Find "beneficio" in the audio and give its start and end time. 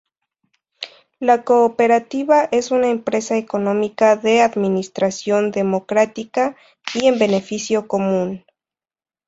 7.19-7.87